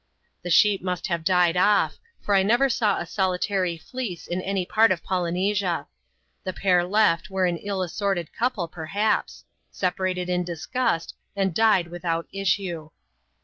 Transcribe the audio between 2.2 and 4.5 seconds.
I never saw a solitary fleece in